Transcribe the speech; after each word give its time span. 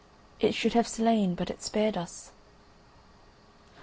It 0.39 0.55
should 0.55 0.73
have 0.73 0.87
slain, 0.87 1.35
but 1.35 1.51
it 1.51 1.61
spared 1.61 1.95
us." 1.95 2.31